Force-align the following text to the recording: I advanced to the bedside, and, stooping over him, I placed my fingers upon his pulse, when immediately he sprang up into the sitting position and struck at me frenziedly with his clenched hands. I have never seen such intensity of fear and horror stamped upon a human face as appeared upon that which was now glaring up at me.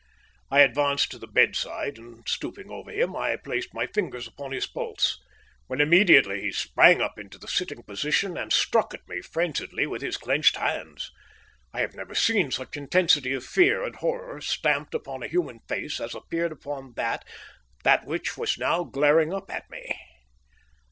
I 0.49 0.61
advanced 0.61 1.11
to 1.11 1.19
the 1.19 1.27
bedside, 1.27 1.99
and, 1.99 2.27
stooping 2.27 2.71
over 2.71 2.89
him, 2.89 3.15
I 3.15 3.35
placed 3.35 3.71
my 3.71 3.85
fingers 3.85 4.25
upon 4.27 4.51
his 4.51 4.65
pulse, 4.65 5.19
when 5.67 5.79
immediately 5.79 6.41
he 6.41 6.51
sprang 6.51 7.01
up 7.03 7.19
into 7.19 7.37
the 7.37 7.47
sitting 7.47 7.83
position 7.83 8.35
and 8.35 8.51
struck 8.51 8.95
at 8.95 9.07
me 9.07 9.21
frenziedly 9.21 9.85
with 9.85 10.01
his 10.01 10.17
clenched 10.17 10.55
hands. 10.55 11.11
I 11.71 11.81
have 11.81 11.93
never 11.93 12.15
seen 12.15 12.49
such 12.49 12.75
intensity 12.75 13.31
of 13.33 13.45
fear 13.45 13.83
and 13.83 13.95
horror 13.97 14.41
stamped 14.41 14.95
upon 14.95 15.21
a 15.21 15.27
human 15.27 15.59
face 15.69 15.99
as 15.99 16.15
appeared 16.15 16.51
upon 16.51 16.93
that 16.95 17.23
which 18.03 18.35
was 18.35 18.57
now 18.57 18.83
glaring 18.83 19.31
up 19.31 19.51
at 19.51 19.69
me. 19.69 19.95